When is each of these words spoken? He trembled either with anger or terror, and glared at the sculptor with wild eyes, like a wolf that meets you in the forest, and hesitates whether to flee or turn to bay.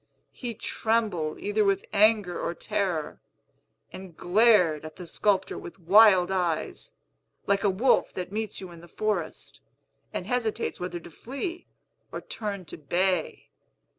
He 0.31 0.55
trembled 0.55 1.37
either 1.39 1.63
with 1.63 1.85
anger 1.93 2.39
or 2.41 2.55
terror, 2.55 3.21
and 3.93 4.17
glared 4.17 4.83
at 4.83 4.95
the 4.95 5.05
sculptor 5.05 5.59
with 5.59 5.77
wild 5.77 6.31
eyes, 6.31 6.93
like 7.45 7.63
a 7.63 7.69
wolf 7.69 8.11
that 8.13 8.31
meets 8.31 8.59
you 8.59 8.71
in 8.71 8.81
the 8.81 8.87
forest, 8.87 9.59
and 10.11 10.25
hesitates 10.25 10.79
whether 10.79 10.99
to 10.99 11.11
flee 11.11 11.67
or 12.11 12.19
turn 12.19 12.65
to 12.65 12.77
bay. 12.79 13.51